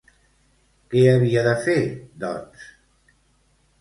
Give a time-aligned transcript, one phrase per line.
[0.93, 1.77] Què havia de fer,
[2.25, 2.67] doncs?